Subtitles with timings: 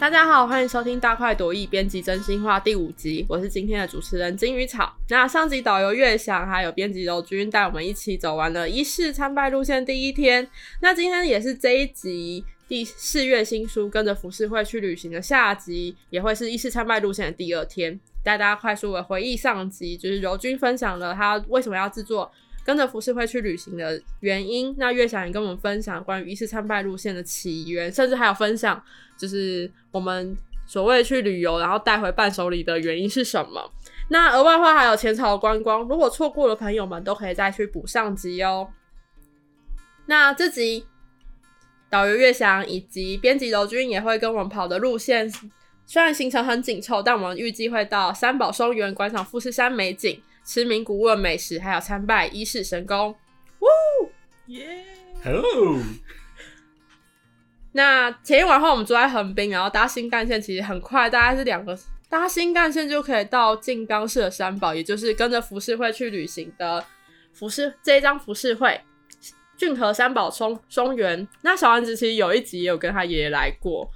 [0.00, 4.94] 大家好，欢迎收听《大快朵颐》编辑真心话第五集，我是今天的主持人金鱼草。
[5.08, 10.48] 那上集导游月翔还有编辑柔君带我们一起走完了一世参拜路线第一天，
[10.80, 22.30] 那今天也是这一集第四月新书跟着浮世绘去旅行的下集，也会是一世参拜路线的第二天，带大家快速的回忆上集，就是柔君分享了他为什么要制作。
[22.68, 28.78] 跟着浮世绘去旅行的原因，那月翔也跟我们分享关于一次参拜路线的起源，甚至还有分享
[29.16, 33.72] 就是我们所谓去旅游然后带回伴手礼的原因是什么。
[34.10, 38.68] 那额外话还有前朝观光，如果错过的朋友们都可以再去补上集哦。
[40.04, 40.84] 那这集
[41.88, 45.26] 导游月翔以及编辑柔君也会跟我们跑的路线，
[45.86, 50.20] 虽然行程很紧凑，但我们预计会到三宝松园观赏富士山美景。
[50.48, 53.14] 吃名古屋的美食，还有参拜一世神宫。
[53.60, 54.10] 呜
[54.46, 54.82] 耶
[55.22, 55.78] ，Hello。
[57.72, 66.82] 那前一晚后，我们住在横滨，然后搭新干线，其实很快，大概是两个搭新干线就可以到静冈市的三宝，也就是跟着浮世绘去旅行的
[67.34, 68.80] 浮世这一张浮世绘
[69.58, 71.28] 俊和三宝松松原。
[71.42, 73.90] 那小丸子其实有一集也有跟他爷爷来过。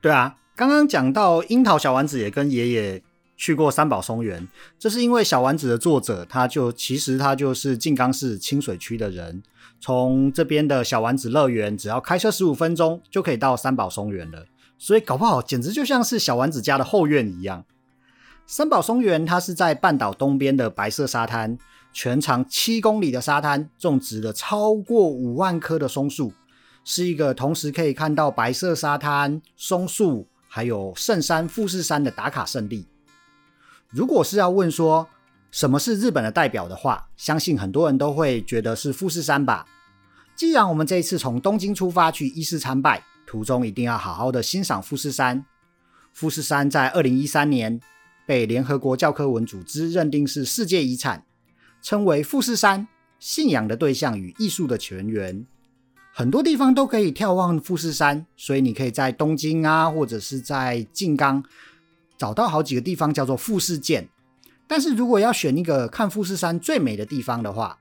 [0.00, 3.02] 对啊，刚刚讲到樱桃小丸子也跟爷爷。
[3.36, 4.46] 去过三宝松园，
[4.78, 9.42] 这是因为小丸子的作者，他就其实他就是静冈市清水区的人，
[9.80, 14.46] 从这边的小丸子乐园，只要开车十五分钟就可以到三宝松园了，
[14.78, 17.64] 所以搞不好简直就像是小丸子家的后院一样。
[18.46, 21.58] 三宝松园它是在半岛东边的白色沙滩，
[21.92, 26.32] 全长七公里的沙滩，种植了超过五万棵的松树，
[26.84, 32.86] 是一个同时可以看到白色沙滩、松树，还有圣山富士山的打卡圣地。
[33.94, 35.08] 如果是要问说
[35.52, 39.64] 什么是日本的代表的话，相信很多人都会觉得是富士山吧。
[40.34, 45.46] 既然我们这一次从东京出发去伊势参拜，途中一定要好好的欣赏富士山。
[46.12, 47.80] 富士山在二零一三年
[48.26, 51.24] 被联合国教科文组织认定是世界遗产，
[51.80, 52.88] 称为富士山
[53.20, 55.46] 信仰的对象与艺术的泉源。
[56.12, 61.44] 很多地方都可以眺望富士山，所以你可以在东京啊，或者是在静冈。
[62.16, 64.08] 找到好几个地方叫做富士见，
[64.66, 67.78] 但是如果要选一个看富士山最美的地方的话，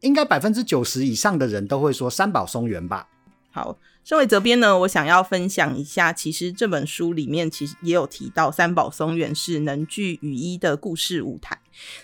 [0.00, 3.08] 应该百分之九十以上的人都会说三宝松园吧。
[3.52, 11.58] 好，身为责编呢，我想要分享一下，其实这本书里面其实也有提到三宝松园是能剧雨衣的故事舞台。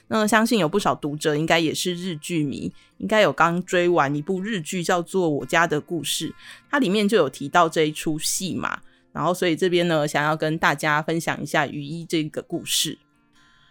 [0.09, 6.31] 那相信有不少读者应该也是日剧迷，应该有刚追完一部日剧叫做《我家的故事》，
[6.69, 8.81] 它里面就有提到这一出戏嘛。
[9.17, 12.99] 然后，所以这边呢，想要跟大家分享一下雨衣这个故事。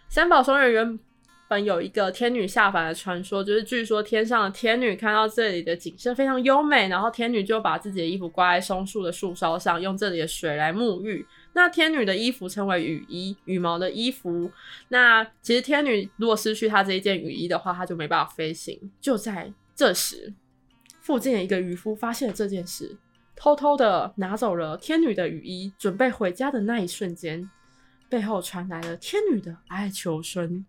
[0.08, 0.98] 三宝松人原
[1.48, 11.24] 本有一个天女下凡的传说，就是据说天上的天女看到这里的景色非常优美，然后天女就把自己的衣服挂在松树的树梢上，用这里的水来沐浴。
[11.52, 14.50] 那天女的衣服称为雨衣，羽毛的衣服。
[14.88, 18.90] 那其实天女如果失去她这一件雨衣的话，她就没办法飞行。
[19.00, 20.34] 就在这时，
[21.00, 22.96] 附近的一个渔夫发现了这件事。
[23.36, 27.48] 偷偷的拿走了天女的雨衣，准备回家的那一瞬间，
[28.08, 30.64] 背后传来了天女的哀求声：“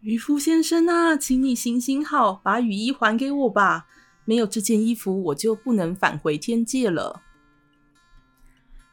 [0.00, 3.86] 渔夫先生啊，请你行行好，把雨衣还给我吧。
[4.24, 7.22] 没有这件衣服，我就不能返回天界了。”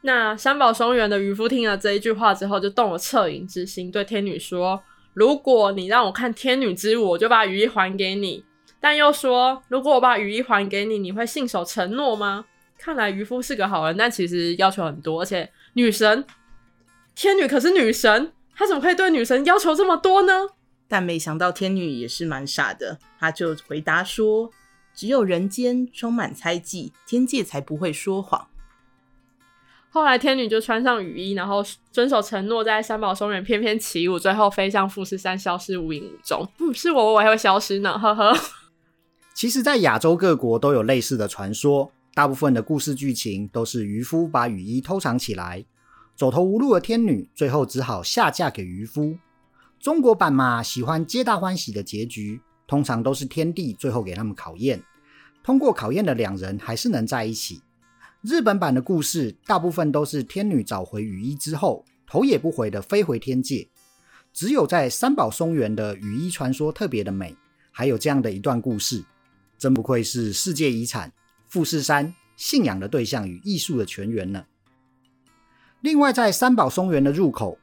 [0.02, 4.82] 那三宝松园的渔夫听了这一句话之后，就动了恻隐之心，对天女说
[5.14, 8.44] ：“如果你让我看天女之舞，我就把雨衣还给你。”
[8.80, 12.44] 但又说：“如果我把雨衣还给你，你会信守承诺吗？”
[12.78, 16.24] 看来渔夫是个好人，但其实要求很多，而且女神
[17.14, 20.32] 天女可是女神，她怎么可以对女神要求这么多呢？
[20.88, 24.50] 但没想到天女也是蛮傻的，她就回答说
[24.94, 28.48] ：“只有人间充满猜忌，天界才不会说谎。”
[29.90, 36.46] 后来天女就穿上雨衣，然后遵守承诺，在三宝松园翩翩起舞，最后飞向富士山，消失无影无踪。
[36.60, 38.38] 嗯，是我，我还会消失呢，呵呵。
[39.34, 41.90] 其实，在亚洲各国都有类似的传说。
[42.16, 45.62] 大部分的故事剧情都是渔夫把雨衣偷藏起来，
[46.16, 49.18] 走投无路的天女最后只好下嫁给渔夫。
[49.78, 54.82] 中国版嘛，喜欢皆大欢喜的结局，通常都是天帝最后给他们考验，
[55.44, 57.60] 通过考验的两人还是能在一起。
[58.22, 63.68] 日本版的故事大部分都是天女找回雨衣之后，头也不回的飞回天界。
[64.32, 67.36] 只有在三宝松园的雨衣传说特别的美，
[67.70, 69.04] 还有这样的一段故事，
[69.58, 71.12] 真不愧是世界遗产。
[71.48, 74.44] 富士山信仰的对象与艺术的泉源呢？
[75.80, 77.58] 另外，在三宝松园的入口，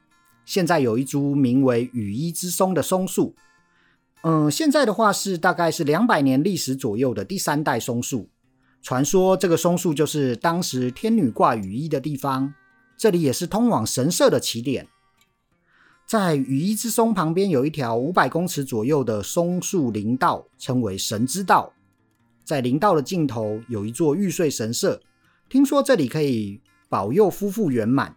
[0.46, 3.36] 现在有一株名为羽衣之松的松树。
[4.22, 8.30] 嗯，现在的话是大概是两百年历史左右的第三代松树。
[8.82, 12.54] 传说这个松树就是当时天女挂雨衣的地方，
[12.98, 14.88] 这里也是通往神社的起点。
[16.06, 21.74] 在雨衣之松旁边有一条五百公尺左右的松树林道，称为神之道。
[22.44, 25.01] 在林道的尽头有一座玉穗神社，
[25.50, 26.60] 听说这里可以
[26.90, 28.16] 保佑夫妇圆满。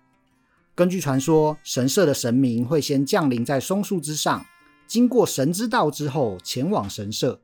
[0.74, 4.44] 根据传说，神社的神明会先降临在松树之上，
[4.86, 7.40] 经过神之道之后前往神社。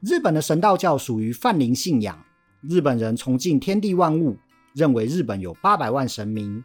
[0.00, 2.22] 日本的神道教属于泛灵信仰，
[2.60, 4.36] 日本人崇敬天地万物，
[4.74, 6.62] 认为日本有八百万神明。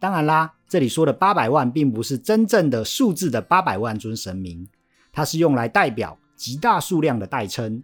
[0.00, 4.66] 当然啦，这里说的八百万并不是真正的数字的八百万尊神明，
[5.12, 7.82] 它是用来代表极大数量的代称。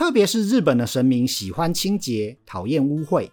[0.00, 3.28] 特别是日本的神明喜欢清洁，讨厌污秽，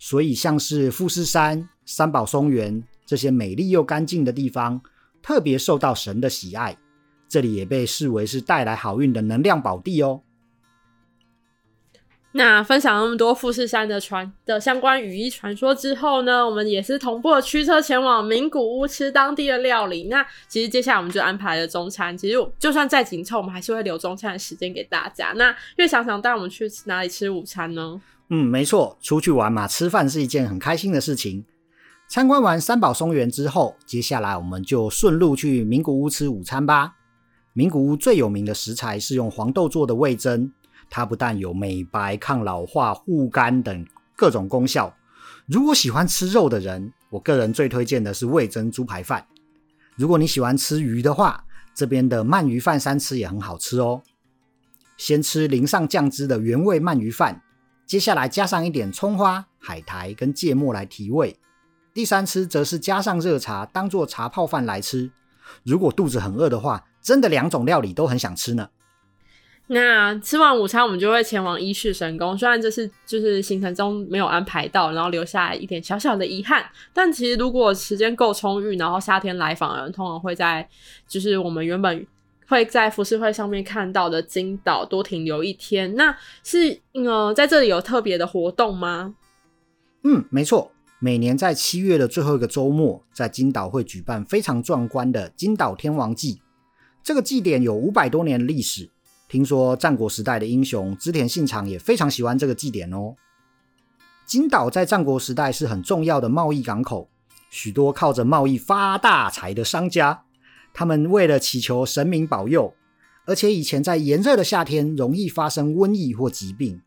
[0.00, 4.82] 所以像是富士山、三宝松原这些美丽又干净的地方，
[5.22, 6.76] 特别受到神的喜爱。
[7.28, 10.20] 这里也被视为是带来好运的能量宝地哦。
[12.32, 20.04] 那分享那么多富士山的传的相关语义传说之后呢，我们也是同步的驱车前往名古屋吃当地的料理。
[20.04, 25.32] 那其实接下来我们就安排了中餐，其实就算再紧凑，我们还是会留中餐的时间给大家。
[25.36, 28.00] 那岳想想带我们去哪里吃午餐呢？
[28.28, 31.46] 嗯，没错，出去玩嘛，吃饭是一件很开心的事情。
[32.10, 36.92] 参观完三宝松园之后，接下来我们就顺路去名古屋吃午餐吧。
[37.54, 40.52] 名古屋最有名的食材是用黄豆做的味噌。
[40.90, 43.86] 它不但有美白、抗老化、护肝等
[44.16, 44.94] 各种功效。
[45.46, 49.26] 如果喜欢吃肉的人，我个人最推荐的是味增猪排饭。
[49.96, 51.44] 如果你喜欢吃鱼的话，
[51.74, 54.02] 这边的鳗鱼饭三吃也很好吃哦。
[54.96, 57.40] 先吃淋上酱汁的原味鳗鱼饭，
[57.86, 61.38] 接下来加上一点葱花、海苔跟芥末来提味。
[61.94, 65.10] 第三吃则是加上热茶当做茶泡饭来吃。
[65.62, 68.68] 如果肚子很饿的话，真的两种料理都很想吃呢。
[69.70, 72.36] 那吃完午餐，我们就会前往伊势神宫。
[72.38, 80.66] 虽然这是就是行程中没有安排到，然后留下一点小小的遗憾，但其实如果时间够充裕，然后夏天来访的人，通常会在
[81.06, 82.06] 就是我们原本
[82.46, 85.94] 会在浮世绘上面看到的金岛多停留一天。
[85.96, 89.14] 那是呃在这里有特别的活动吗？
[90.04, 96.40] 嗯，没错，每年在七月的最后一个周末，在金岛会举办非常壮观的金岛天王祭。
[97.02, 98.88] 这个祭典有五百多年的历史。
[99.28, 103.14] 听说战国时代的英雄织田信长也非常喜欢这个祭典哦。
[104.26, 107.10] 金岛在战国时代是很重要的贸易港口，
[107.50, 110.24] 许多靠着贸易发大财的商家，
[110.72, 112.74] 他们为了祈求神明保佑，
[113.26, 116.80] 而且以前在炎热的夏天容易发生瘟疫或疾病，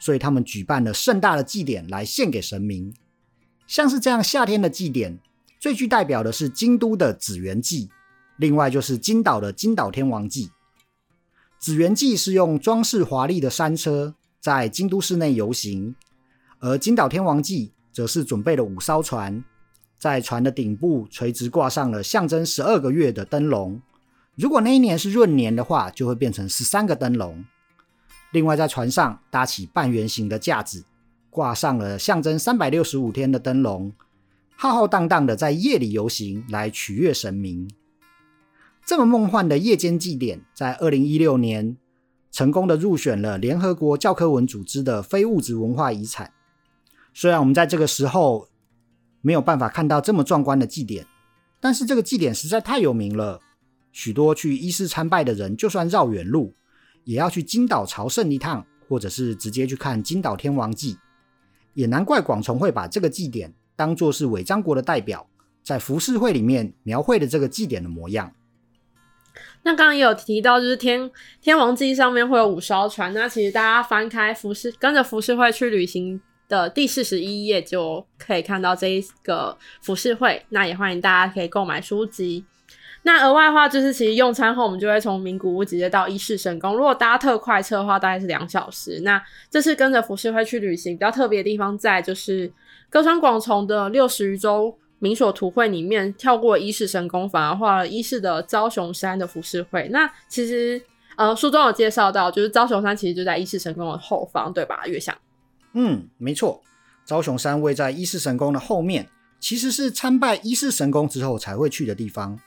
[0.00, 2.92] 所以他们举办了盛大的祭典来献给神明。
[3.66, 5.18] 像是这样夏天的祭典，
[5.60, 7.88] 最具代表的是京都的紫园祭，
[8.36, 10.50] 另外就是金岛的金岛天王祭。
[11.64, 15.96] 紫元祭是用装饰华丽的山车在京都市内游行，
[16.58, 19.42] 而金岛天王祭则是准备了五艘船，
[19.96, 23.80] 在船的顶部垂直挂上了象征十二个月的灯笼。
[24.34, 27.42] 如果那一年是闰年的话，就会变成十三个灯笼。
[28.32, 30.84] 另外，在船上搭起半圆形的架子，
[31.30, 33.90] 挂上了象征三百六十五天的灯笼，
[34.54, 37.66] 浩浩荡荡的在夜里游行，来取悦神明。
[38.86, 41.78] 这么梦幻的夜间祭典，在二零一六年
[42.30, 46.32] 成功的入选了联合国教科文组织的非物质文化遗产。
[47.14, 48.48] 虽然我们在这个时候
[49.22, 51.06] 没有办法看到这么壮观的祭典，
[51.60, 53.40] 但是这个祭典实在太有名了，
[53.90, 56.52] 许多去伊势参拜的人，就算绕远路，
[57.04, 60.98] 也要去金岛朝圣一趟，或者是直接去看金岛天王祭。
[61.72, 65.26] 也难怪广重会把这个祭典当作是伪章国的代表，
[65.62, 68.30] 在浮世绘里面描绘的这个祭典的模样。
[69.64, 73.12] 那刚刚也有提到，就是天天王祭上面会有五艘船。
[73.14, 80.44] 那其实大家翻开浮世，跟着浮世绘去旅行的第四十一页，就可以看到这一个浮世绘。
[80.50, 82.44] 那也欢迎大家可以购买书籍。
[83.04, 86.76] 那额外的话，就是其实用餐后，我们就会从名古屋直接到伊势神宫。
[86.76, 89.00] 如果搭特快车的话，大概是两小时。
[89.02, 92.52] 那这次跟着浮世绘去旅行，比较特别的地方在就是
[92.90, 94.78] 歌川广重的六十余周。
[95.04, 99.86] 明所图绘里面跳过伊势神宫，反而画了伊势的昭雄山的浮世绘。
[99.92, 100.80] 那其实
[101.16, 104.86] 呃书中有介绍到，就是昭雄山其实就在伊势神宫的后方，对吧？
[104.86, 105.14] 月相。
[105.74, 106.62] 嗯，没错，
[107.04, 109.06] 昭雄山位在伊势神宫的后面，
[109.38, 112.40] 其实是参拜伊势神宫之后才会去的地方。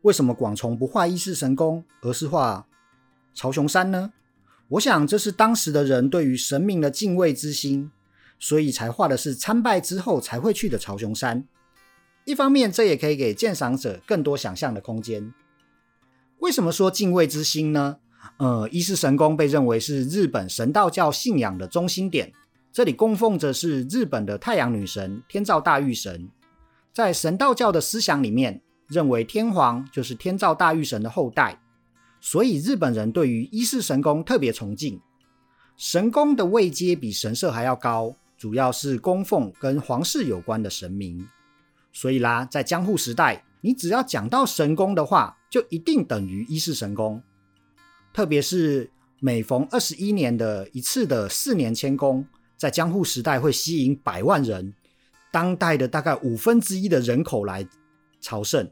[0.00, 2.66] 为什么广重不画伊势神宫，而是画
[3.34, 4.12] 朝雄山呢？
[4.70, 7.90] 我想这是当时的人对于神明的敬畏之心，
[8.38, 11.44] 所以才画的是参拜之后才会去的朝雄山。
[12.28, 15.32] 一方面，这也可以给鉴赏者更多想象的空间。
[16.40, 17.96] 为什么说敬畏之心呢？
[18.36, 22.30] 呃，伊势神宫被认为是日本神道教信仰的中心点，
[22.70, 26.28] 这里供奉着是日本的太阳女神天照大御神。
[26.92, 31.58] 在神道教的思想里面，认为天皇就是天照大御神的后代，
[32.20, 35.00] 所以日本人对于伊势神宫特别崇敬。
[35.78, 41.26] 神宫的位阶比神社还要高，主要是供奉跟皇室有关的神明。
[41.98, 47.20] 所以啦，在江户时代，你只要讲到神宫的话，就一定等于伊势神宫。
[48.12, 48.88] 特别是
[49.18, 52.24] 每逢二十一年的一次的四年迁宫，
[52.56, 54.72] 在江户时代会吸引百万人，
[55.32, 57.66] 当代的大概五分之一的人口来
[58.20, 58.70] 朝圣。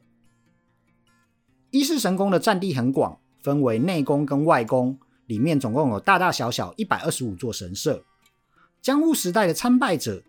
[1.72, 4.96] 伊势神宫的占地很广，分为内宫跟外宫。
[5.26, 8.04] 里面总共有大大小小一百二十五座神社。
[8.80, 10.22] 江户时代的参拜者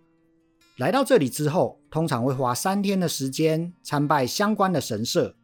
[0.77, 5.36] 来到这里之后，通常会花三天的时间参拜相关的神社。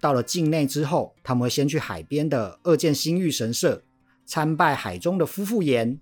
[0.00, 3.82] 到了境内之后，他们会先去海边的二见新玉神社
[4.26, 5.98] 参拜海中的夫妇岩。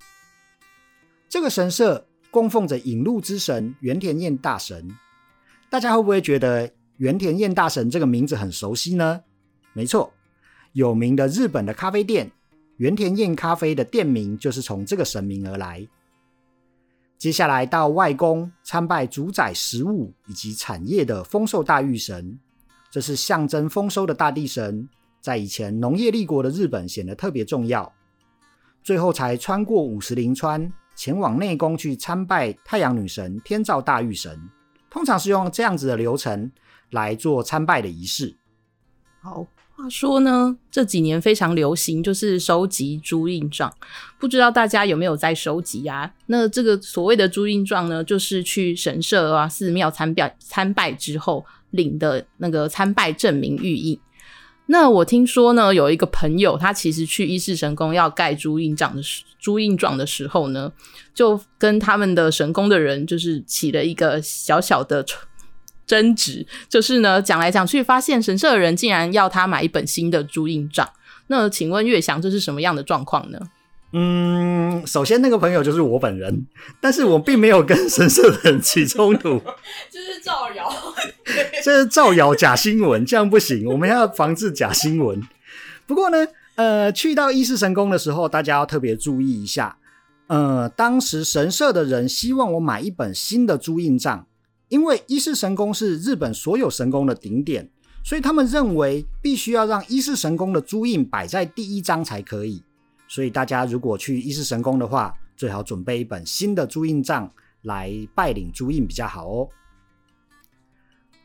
[1.29, 4.91] 这个神社供奉着引路之神原田彦大神。
[5.71, 9.23] 大家会不会觉得原田彦大神这个名字很熟悉呢？
[9.73, 10.13] 没错，
[10.73, 12.31] 有名的日本的咖啡店。
[12.79, 15.87] 原田彦咖啡的店名就是从这个神明而来。
[17.23, 22.37] 接下来到外宫参拜主宰食物以及产业的丰收大御神，
[22.91, 24.89] 这是象征丰收的大地神，
[25.21, 27.93] 在以前农业立国的日本显得特别重要。
[28.83, 34.37] 最后才穿过五十铃川，前往内宫去参拜太阳女神天照大御神。
[34.91, 36.51] 通常是用这样子的流程
[36.91, 38.37] 来做参拜的仪式。
[39.21, 39.47] 好。
[39.75, 43.73] 话说呢，这几年非常流行，就是收集朱印状。
[44.21, 46.13] 不知道大家有没有在收集啊？
[46.27, 53.99] 那这个所谓的朱印状呢，就是去神社啊、寺庙参拜参拜之后领的那个参拜证明玉印。
[54.67, 59.03] 那我听说呢，有一个朋友，他其实去伊势神宫要盖朱印状的，
[59.41, 60.71] 朱印状的时候呢，
[61.13, 65.05] 就跟他们的神宫的人就是起了一个小小的。
[65.87, 70.89] 争执就是呢，讲来讲去，发现神社的人竟然要他买一本新的朱印账。
[71.29, 73.39] 那请问月翔，这是什么样的状况呢？
[73.95, 76.47] 嗯，首先那个朋友就是我本人，
[76.81, 79.39] 但是我并没有跟神社的人起冲突，
[79.93, 80.73] 就是造谣，
[81.63, 85.23] 这是造谣假新闻，这样不行，我们要防治假新闻。
[85.87, 89.77] 不过呢，呃，去到伊势神宫的时候，大家要特别注意一下，
[90.29, 94.27] 呃，当时神社的人希望我买一本新的朱印账。
[94.73, 97.69] 因为伊势神宫是日本所有神宫的顶点，
[98.03, 102.63] 所以他们认为必须要让伊势神宫的朱印摆在第一张才可以。
[103.07, 107.31] 所以大家如果去伊势神宫的话，最好准备一本新的朱印帐
[107.65, 109.49] 来拜领朱印比较好哦。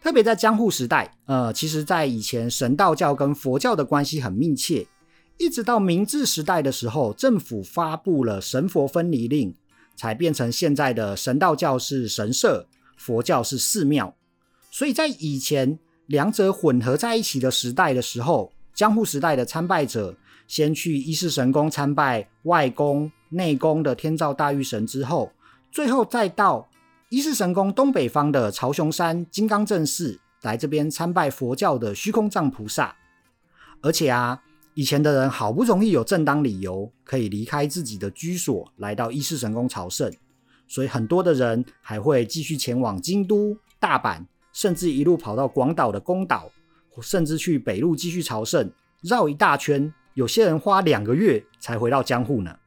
[0.01, 4.86] 特别在江户时代，呃，其实在以前神道教跟佛教的关系很密切，
[5.38, 9.56] 一直到明治时代的时候，政府发布了神佛分离令，
[9.96, 12.68] 才变成现在的神道教是神社。
[12.98, 14.13] 佛教是寺庙，
[14.70, 20.16] 所以在以前两者混合在一起的时代的时候，江户时代的参拜者
[20.48, 25.32] 先去伊势神宫参拜外宫、内宫的天照大御神之后，
[25.72, 26.68] 最后再到
[27.10, 32.96] 伊势神宫东北方的朝雄山金刚正寺来这边参拜佛教的虚空藏菩萨。
[33.82, 34.42] 而且啊，
[34.74, 40.12] 以前的人好不容易有正当理由可以离开自己的居所，来到伊势神宫朝圣。
[40.67, 46.51] 所以很多的人还会继续前往京都、大阪，甚至一路跑到广岛的宫岛，
[47.01, 48.71] 甚至去北路继续朝圣，
[49.01, 49.93] 绕一大圈。
[50.13, 52.57] 有些人花两个月才回到江户呢。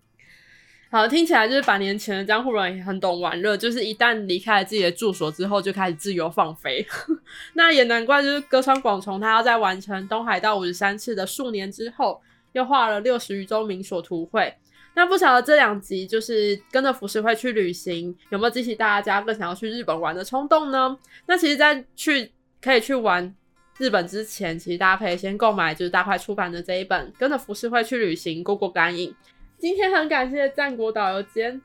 [0.93, 6.85] 好，听起来就是百年前的江户人也很懂玩乐，就是一旦离开了自己的住所之后，就开始自由放飞。
[7.55, 12.21] 那也难怪，就是歌川广重他要在完成东海道五十三次的数年之后，
[12.53, 14.53] 又画了六十余周名所图绘。
[14.95, 20.99] 那不晓得这两集就是跟着浮世绘去旅行，有没有激起大家更想要去日本玩的冲动呢？
[21.27, 22.31] 那其实，在去
[22.61, 23.35] 可以去玩
[23.79, 29.15] 日本之前，其实大家可以先购买就是大块出版的这一本《跟着浮世绘去旅行》，过过干瘾。
[29.59, 31.63] 今天很感谢战国导游兼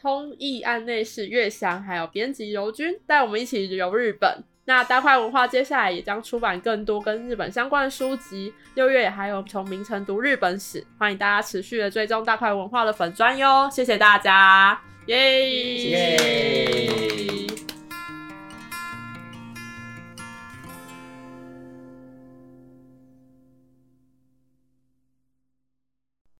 [0.00, 4.44] 通译案内史月翔，还有编辑柔君带我们一起游日本。
[4.66, 17.33] 那大块文化接下来也将出版更多跟日本相关的书籍六月还有从名城读日本史欢迎大家持续的追踪大块文化的粉砖哟谢谢大家耶！